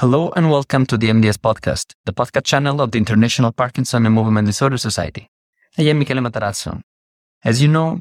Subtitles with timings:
[0.00, 4.14] Hello and welcome to the MDS podcast, the podcast channel of the International Parkinson and
[4.14, 5.28] Movement Disorder Society.
[5.76, 6.80] I am Michele Matarazzo.
[7.44, 8.00] As you know,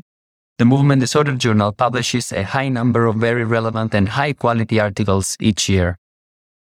[0.58, 5.36] the Movement Disorder Journal publishes a high number of very relevant and high quality articles
[5.42, 5.98] each year.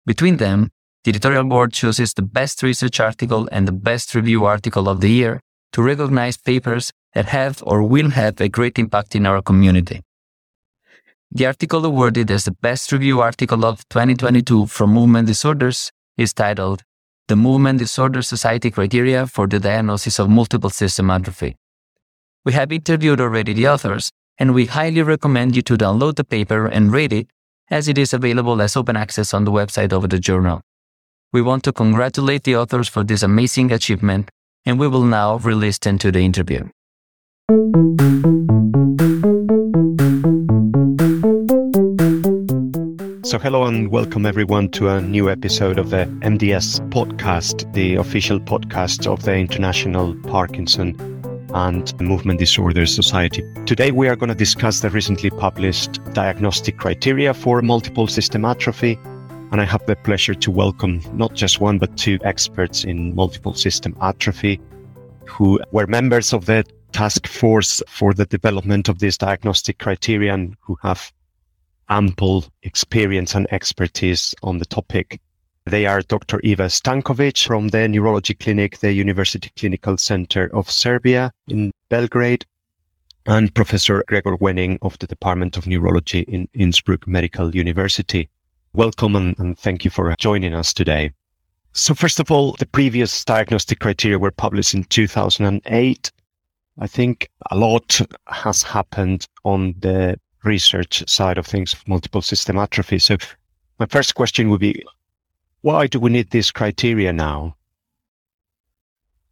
[0.06, 0.70] Between them,
[1.04, 5.10] the editorial board chooses the best research article and the best review article of the
[5.12, 5.40] year
[5.74, 10.00] to recognize papers that have or will have a great impact in our community.
[11.34, 16.82] The article awarded as the best review article of 2022 from Movement Disorders is titled
[17.28, 21.56] The Movement Disorder Society Criteria for the Diagnosis of Multiple System Atrophy.
[22.44, 26.66] We have interviewed already the authors, and we highly recommend you to download the paper
[26.66, 27.28] and read it,
[27.70, 30.60] as it is available as open access on the website of the journal.
[31.32, 34.30] We want to congratulate the authors for this amazing achievement,
[34.66, 36.68] and we will now re-listen to the interview.
[43.24, 48.40] So, hello and welcome everyone to a new episode of the MDS podcast, the official
[48.40, 50.96] podcast of the International Parkinson
[51.54, 53.44] and Movement Disorders Society.
[53.64, 58.98] Today, we are going to discuss the recently published diagnostic criteria for multiple system atrophy.
[59.52, 63.54] And I have the pleasure to welcome not just one, but two experts in multiple
[63.54, 64.60] system atrophy
[65.28, 70.56] who were members of the task force for the development of this diagnostic criteria and
[70.60, 71.12] who have
[71.88, 75.20] ample experience and expertise on the topic.
[75.66, 76.40] They are Dr.
[76.42, 82.44] Iva Stankovic from the Neurology Clinic, the University Clinical Center of Serbia in Belgrade,
[83.26, 88.28] and Professor Gregor Wenning of the Department of Neurology in Innsbruck Medical University.
[88.72, 91.12] Welcome and, and thank you for joining us today.
[91.72, 96.12] So first of all, the previous diagnostic criteria were published in 2008.
[96.78, 102.58] I think a lot has happened on the research side of things of multiple system
[102.58, 102.98] atrophy.
[102.98, 103.16] So
[103.78, 104.84] my first question would be,
[105.62, 107.56] why do we need this criteria now?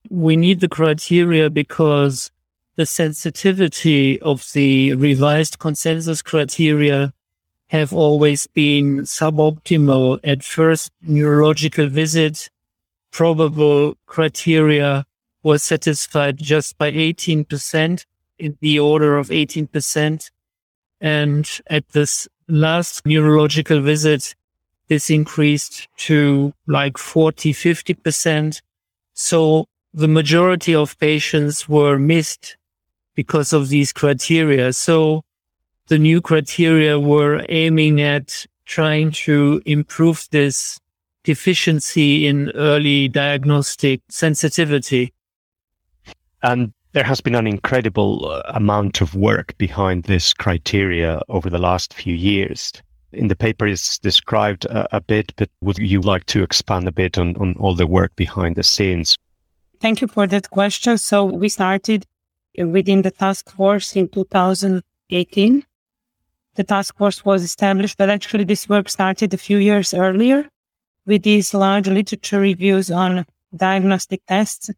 [0.09, 2.31] We need the criteria because
[2.77, 7.13] the sensitivity of the revised consensus criteria
[7.69, 12.51] have always been suboptimal at first neurological visit.
[13.13, 15.05] Probable criteria
[15.43, 18.07] was satisfied just by 18%
[18.39, 20.31] in the order of 18%.
[21.01, 24.35] And at this last neurological visit,
[24.89, 28.61] this increased to like 40, 50%.
[29.15, 32.57] So the majority of patients were missed
[33.15, 34.73] because of these criteria.
[34.73, 35.23] So
[35.89, 40.79] the new criteria were aiming at trying to improve this
[41.25, 45.13] deficiency in early diagnostic sensitivity.
[46.43, 51.59] And there has been an incredible uh, amount of work behind this criteria over the
[51.59, 52.73] last few years.
[53.13, 56.93] In the paper, it's described a, a bit, but would you like to expand a
[56.93, 59.17] bit on, on all the work behind the scenes?
[59.81, 60.99] Thank you for that question.
[60.99, 62.07] So we started
[62.59, 65.65] within the task force in 2018.
[66.57, 70.49] The task force was established, but actually this work started a few years earlier
[71.07, 73.25] with these large literature reviews on
[73.57, 74.71] diagnostic tests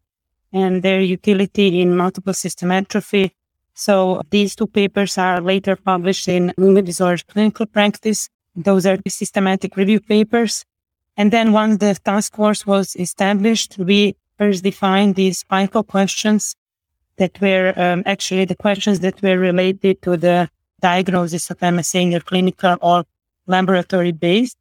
[0.53, 3.33] and their utility in multiple system atrophy.
[3.73, 8.29] So these two papers are later published in Movement Disorder Clinical Practice.
[8.55, 10.63] Those are the systematic review papers.
[11.17, 16.55] And then once the task force was established, we first defined these PICO questions
[17.17, 20.49] that were um, actually the questions that were related to the
[20.81, 23.05] diagnosis of MSA in your clinical or
[23.47, 24.57] laboratory based.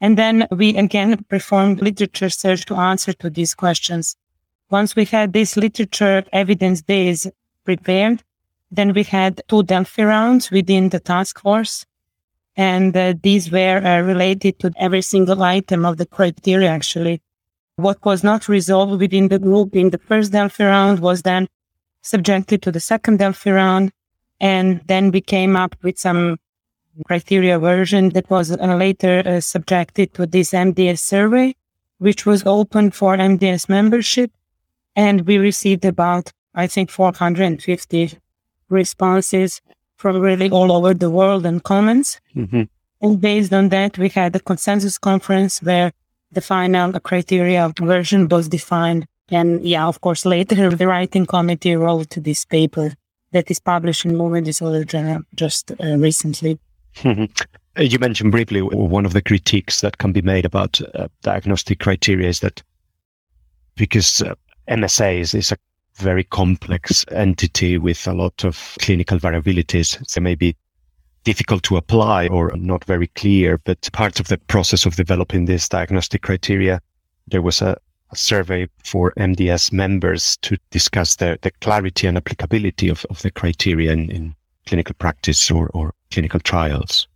[0.00, 4.16] And then we again performed literature search to answer to these questions.
[4.80, 7.28] Once we had this literature evidence base
[7.64, 8.24] prepared,
[8.72, 11.86] then we had two Delphi rounds within the task force.
[12.56, 17.22] And uh, these were uh, related to every single item of the criteria, actually.
[17.76, 21.46] What was not resolved within the group in the first Delphi round was then
[22.02, 23.92] subjected to the second Delphi round.
[24.40, 26.38] And then we came up with some
[27.06, 31.54] criteria version that was uh, later uh, subjected to this MDS survey,
[31.98, 34.32] which was open for MDS membership.
[34.96, 38.18] And we received about, I think, 450
[38.68, 39.60] responses
[39.96, 42.20] from really all over the world and comments.
[42.36, 42.62] Mm-hmm.
[43.00, 45.92] And based on that, we had a consensus conference where
[46.32, 49.06] the final criteria version was defined.
[49.28, 52.92] And yeah, of course, later the writing committee wrote this paper
[53.32, 56.58] that is published in Movement Disorder Journal just uh, recently.
[56.96, 57.24] Mm-hmm.
[57.82, 62.28] You mentioned briefly one of the critiques that can be made about uh, diagnostic criteria
[62.28, 62.62] is that
[63.74, 64.34] because uh,
[64.68, 65.56] MSA is, is a
[65.96, 69.98] very complex entity with a lot of clinical variabilities.
[70.12, 70.56] There may be
[71.24, 73.58] difficult to apply or not very clear.
[73.58, 76.80] But part of the process of developing this diagnostic criteria,
[77.26, 77.76] there was a,
[78.10, 83.30] a survey for MDS members to discuss the, the clarity and applicability of, of the
[83.30, 84.34] criteria in, in
[84.66, 87.08] clinical practice or, or clinical trials.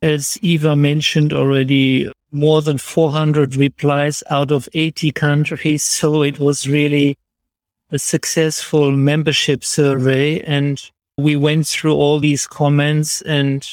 [0.00, 5.82] As Iva mentioned already, more than 400 replies out of 80 countries.
[5.82, 7.16] So it was really
[7.90, 10.40] a successful membership survey.
[10.40, 10.80] And
[11.16, 13.66] we went through all these comments and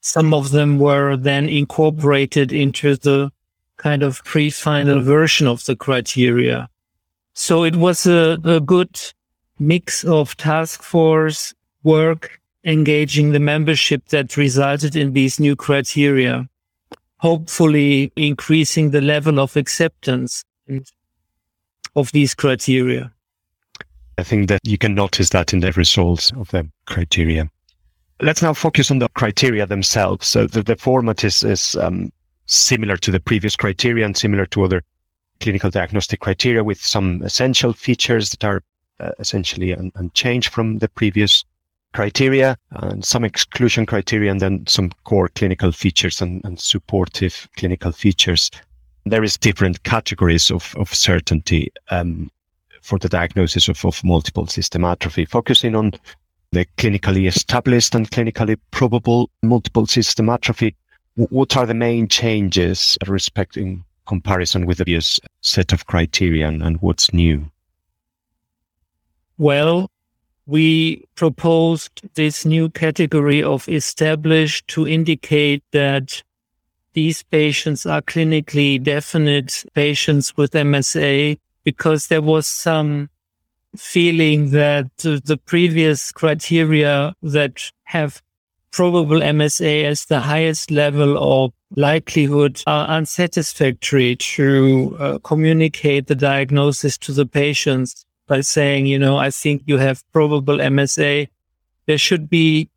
[0.00, 3.30] some of them were then incorporated into the
[3.76, 6.68] kind of pre-final version of the criteria.
[7.34, 9.00] So it was a, a good
[9.58, 16.48] mix of task force work engaging the membership that resulted in these new criteria,
[17.22, 20.42] hopefully increasing the level of acceptance
[21.94, 23.12] of these criteria.
[24.18, 27.48] I think that you can notice that in the results of the criteria.
[28.20, 30.26] Let's now focus on the criteria themselves.
[30.26, 32.12] So the, the format is, is um,
[32.46, 34.82] similar to the previous criteria and similar to other
[35.38, 38.64] clinical diagnostic criteria with some essential features that are
[38.98, 41.44] uh, essentially un- unchanged from the previous
[41.92, 47.92] criteria and some exclusion criteria and then some core clinical features and, and supportive clinical
[47.92, 48.50] features.
[49.04, 52.30] There is different categories of, of certainty um,
[52.82, 55.92] for the diagnosis of, of multiple system atrophy, focusing on
[56.52, 60.74] the clinically established and clinically probable multiple system atrophy.
[61.14, 67.12] What are the main changes respecting comparison with the previous set of criteria and what's
[67.12, 67.50] new?
[69.38, 69.90] Well,
[70.52, 76.22] we proposed this new category of established to indicate that
[76.92, 83.08] these patients are clinically definite patients with MSA because there was some
[83.78, 88.20] feeling that the previous criteria that have
[88.72, 96.98] probable MSA as the highest level of likelihood are unsatisfactory to uh, communicate the diagnosis
[96.98, 101.28] to the patients by saying, you know, I think you have probable MSA.
[101.84, 102.70] There should be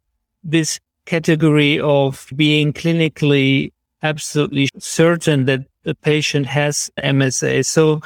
[0.44, 3.72] this category of being clinically
[4.04, 7.66] absolutely certain that the patient has MSA.
[7.66, 8.02] So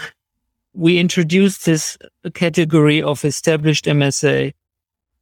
[0.76, 1.98] we introduced this
[2.36, 4.54] category of established MSA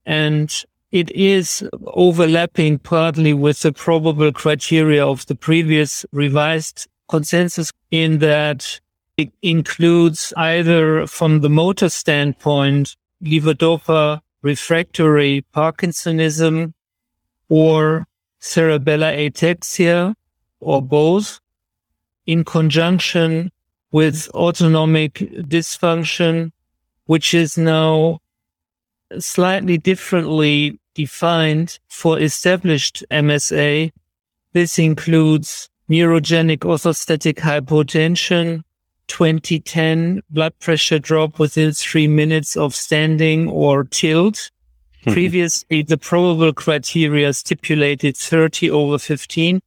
[0.06, 8.20] and it is overlapping partly with the probable criteria of the previous revised consensus in
[8.20, 8.82] that
[9.18, 16.74] it includes either from the motor standpoint, levodopa refractory Parkinsonism
[17.50, 18.06] or
[18.40, 20.14] cerebellar ataxia
[20.60, 21.40] or both
[22.28, 23.52] in conjunction
[23.92, 26.52] with autonomic dysfunction,
[27.06, 28.20] which is now
[29.18, 33.92] slightly differently defined for established MSA.
[34.54, 38.64] This includes neurogenic orthostatic hypotension,
[39.08, 44.52] 2010 blood pressure drop within three minutes of standing or tilt.
[45.04, 45.14] Hmm.
[45.14, 49.62] Previously, the probable criteria stipulated 30 over 15,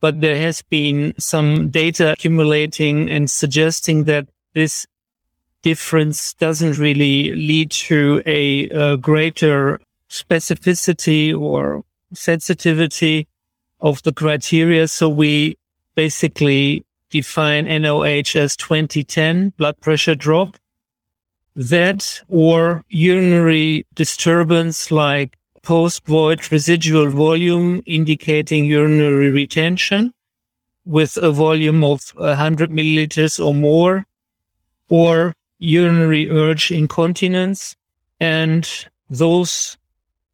[0.00, 4.86] but there has been some data accumulating and suggesting that this
[5.62, 11.82] difference doesn't really lead to a, a greater specificity or
[12.14, 13.26] sensitivity
[13.80, 14.86] of the criteria.
[14.86, 15.58] So we
[15.94, 20.56] basically define NOH as 2010 blood pressure drop.
[21.54, 30.12] That or urinary disturbance like post-void residual volume indicating urinary retention
[30.84, 34.06] with a volume of 100 milliliters or more,
[34.88, 37.74] or urinary urge incontinence.
[38.20, 38.68] And
[39.10, 39.76] those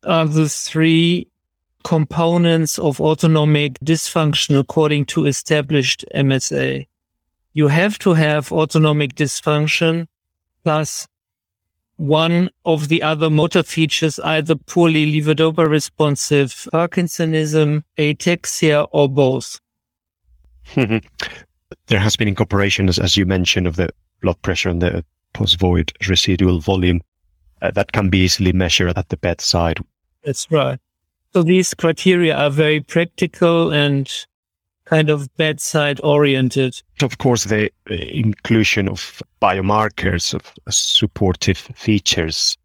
[0.05, 1.29] are the three
[1.85, 6.87] components of autonomic dysfunction according to established MSA.
[7.55, 10.07] You have to have autonomic dysfunction
[10.65, 11.07] plus
[11.97, 19.61] one of the other motor features, either poorly levodopa responsive Parkinsonism, ataxia, or both.
[20.75, 21.01] there
[22.01, 26.59] has been incorporation, as, as you mentioned, of the blood pressure and the post-void residual
[26.59, 27.01] volume
[27.61, 29.79] uh, that can be easily measured at the bedside.
[30.25, 30.79] That's right.
[31.33, 34.11] So these criteria are very practical and
[34.85, 36.83] kind of bedside oriented.
[37.03, 42.59] Of course, the inclusion of biomarkers of supportive features.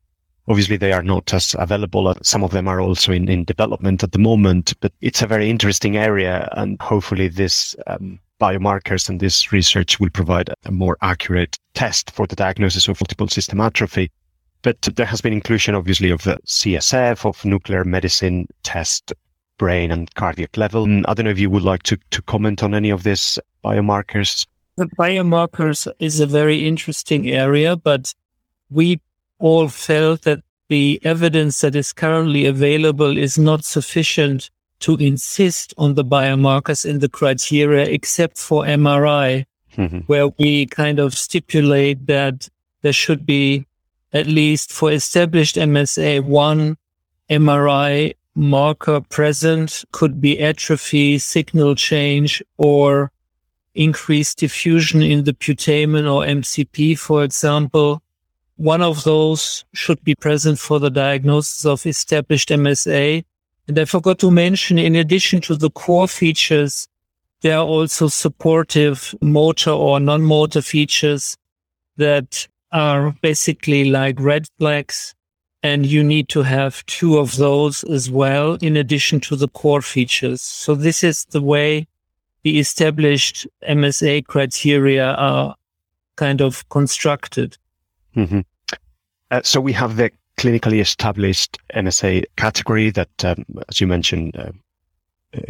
[0.50, 2.14] Obviously, they are not as available.
[2.24, 5.50] Some of them are also in, in development at the moment, but it's a very
[5.50, 6.50] interesting area.
[6.54, 12.28] And hopefully this um, biomarkers and this research will provide a more accurate test for
[12.28, 14.12] the diagnosis of multiple system atrophy.
[14.62, 19.14] But there has been inclusion, obviously, of CSF, of nuclear medicine test,
[19.58, 20.84] brain and cardiac level.
[20.84, 23.40] And I don't know if you would like to, to comment on any of these
[23.64, 24.46] biomarkers.
[24.78, 28.14] The biomarkers is a very interesting area, but
[28.70, 29.02] we
[29.40, 34.50] all felt that the evidence that is currently available is not sufficient
[34.80, 39.46] to insist on the biomarkers in the criteria, except for MRI,
[39.76, 40.00] mm-hmm.
[40.00, 42.48] where we kind of stipulate that
[42.82, 43.66] there should be
[44.14, 46.78] at least for established MSA one
[47.30, 53.12] MRI marker present could be atrophy, signal change, or
[53.76, 58.02] increased diffusion in the putamen or MCP, for example.
[58.56, 63.24] One of those should be present for the diagnosis of established MSA.
[63.68, 66.88] And I forgot to mention, in addition to the core features,
[67.42, 71.38] there are also supportive motor or non-motor features
[71.98, 75.14] that are basically like red flags.
[75.64, 79.82] And you need to have two of those as well, in addition to the core
[79.82, 80.42] features.
[80.42, 81.88] So this is the way
[82.44, 85.56] the established MSA criteria are
[86.16, 87.58] kind of constructed.
[88.16, 88.42] Mm-hmm.
[89.32, 94.52] Uh, so we have the clinically established MSA category that, um, as you mentioned, uh,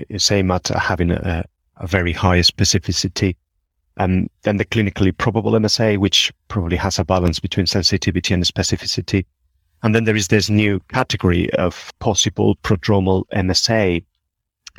[0.10, 1.46] is aimed at having a,
[1.78, 3.36] a very high specificity.
[3.98, 9.26] Um, then the clinically probable MSA, which probably has a balance between sensitivity and specificity.
[9.84, 14.04] And then there is this new category of possible prodromal MSA,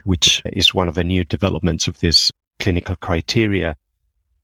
[0.04, 3.76] which is one of the new developments of this clinical criteria.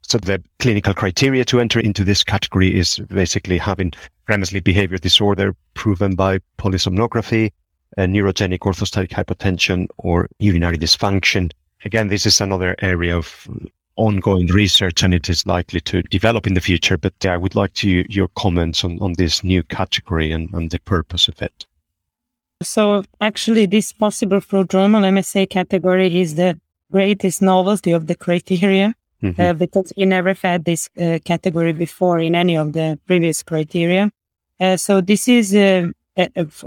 [0.02, 3.92] So the clinical criteria to enter into this category is basically having
[4.26, 7.52] Grammer's behavior disorder proven by polysomnography,
[7.98, 11.52] neurogenic orthostatic hypotension, or urinary dysfunction.
[11.84, 13.48] Again, this is another area of
[13.96, 16.96] ongoing research and it is likely to develop in the future.
[16.96, 20.80] But I would like to your comments on, on this new category and, and the
[20.80, 21.66] purpose of it.
[22.62, 26.58] So actually, this possible prodromal MSA category is the
[26.90, 29.40] greatest novelty of the criteria mm-hmm.
[29.40, 34.10] uh, because we never had this uh, category before in any of the previous criteria.
[34.60, 35.88] Uh, so this is, uh,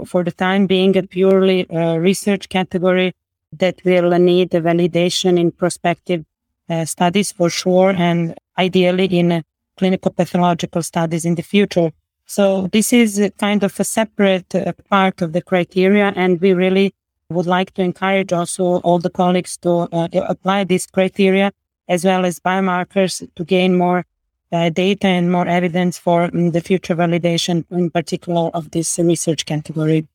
[0.04, 3.14] for the time being, a purely uh, research category
[3.52, 6.24] that will need a validation in prospective
[6.68, 9.44] uh, studies for sure, and ideally in
[9.76, 11.92] clinical pathological studies in the future.
[12.26, 14.52] So this is kind of a separate
[14.90, 16.94] part of the criteria, and we really
[17.30, 19.88] would like to encourage also all the colleagues to
[20.28, 21.52] apply this criteria
[21.88, 24.04] as well as biomarkers to gain more
[24.52, 29.46] uh, data and more evidence for um, the future validation, in particular of this research
[29.46, 30.06] category.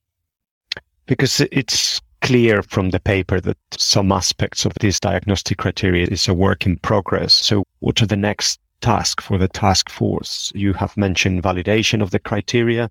[1.05, 6.33] Because it's clear from the paper that some aspects of this diagnostic criteria is a
[6.33, 7.33] work in progress.
[7.33, 10.51] So, what are the next tasks for the task force?
[10.55, 12.89] You have mentioned validation of the criteria.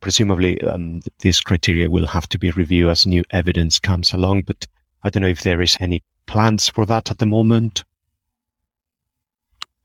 [0.00, 4.66] Presumably, um, this criteria will have to be reviewed as new evidence comes along, but
[5.02, 7.82] I don't know if there is any plans for that at the moment.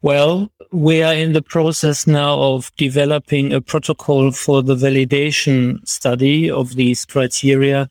[0.02, 6.52] Well, we are in the process now of developing a protocol for the validation study
[6.52, 7.90] of these criteria.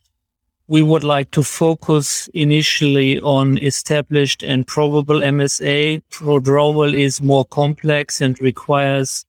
[0.70, 6.00] We would like to focus initially on established and probable MSA.
[6.12, 9.24] Prodromal is more complex and requires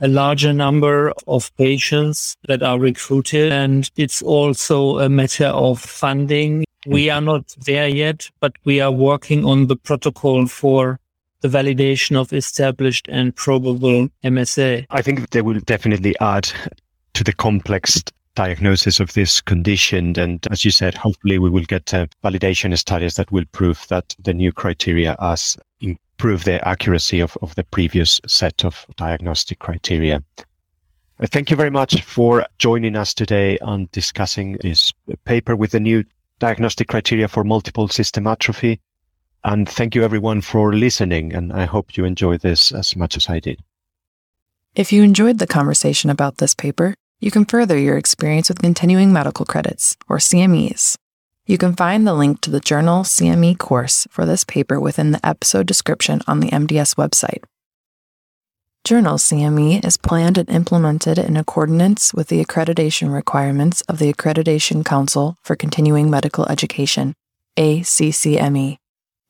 [0.00, 3.50] a larger number of patients that are recruited.
[3.50, 6.64] And it's also a matter of funding.
[6.86, 11.00] We are not there yet, but we are working on the protocol for
[11.40, 14.86] the validation of established and probable MSA?
[14.90, 16.48] I think they will definitely add
[17.14, 18.00] to the complex
[18.38, 20.16] diagnosis of this condition.
[20.16, 24.14] And as you said, hopefully we will get uh, validation studies that will prove that
[24.22, 30.22] the new criteria as improve the accuracy of, of the previous set of diagnostic criteria.
[31.20, 34.92] Thank you very much for joining us today on discussing this
[35.24, 36.04] paper with the new
[36.38, 38.78] diagnostic criteria for multiple system atrophy.
[39.42, 41.34] And thank you everyone for listening.
[41.34, 43.58] And I hope you enjoyed this as much as I did.
[44.76, 49.12] If you enjoyed the conversation about this paper, you can further your experience with continuing
[49.12, 50.96] medical credits, or CMEs.
[51.46, 55.26] You can find the link to the journal CME course for this paper within the
[55.26, 57.42] episode description on the MDS website.
[58.84, 64.84] Journal CME is planned and implemented in accordance with the accreditation requirements of the Accreditation
[64.84, 67.14] Council for Continuing Medical Education,
[67.56, 68.76] ACCME.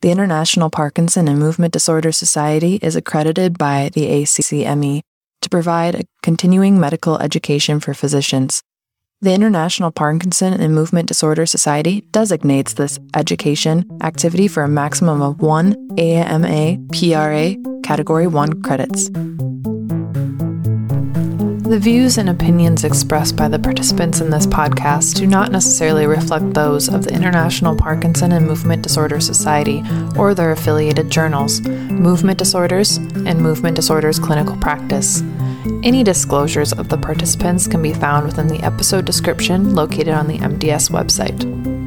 [0.01, 5.01] The International Parkinson and Movement Disorder Society is accredited by the ACCME
[5.43, 8.63] to provide a continuing medical education for physicians.
[9.21, 15.41] The International Parkinson and Movement Disorder Society designates this education activity for a maximum of
[15.41, 19.11] one AMA PRA Category 1 credits.
[21.69, 26.55] The views and opinions expressed by the participants in this podcast do not necessarily reflect
[26.55, 29.83] those of the International Parkinson and Movement Disorder Society
[30.17, 35.21] or their affiliated journals, Movement Disorders and Movement Disorders Clinical Practice.
[35.83, 40.39] Any disclosures of the participants can be found within the episode description located on the
[40.39, 41.78] MDS website.